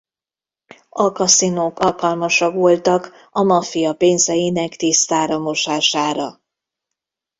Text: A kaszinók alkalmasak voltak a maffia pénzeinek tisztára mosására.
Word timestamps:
A 0.89 1.11
kaszinók 1.11 1.79
alkalmasak 1.79 2.53
voltak 2.53 3.11
a 3.31 3.43
maffia 3.43 3.93
pénzeinek 3.93 4.75
tisztára 4.75 5.37
mosására. 5.39 6.41